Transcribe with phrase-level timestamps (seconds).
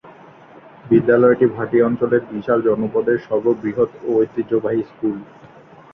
[0.85, 5.15] বিদ্যালয়টি ভাটি অঞ্চলের বিশাল জনপদের সর্ব বৃহৎ ও ঐতিহ্যবাহী স্কুল।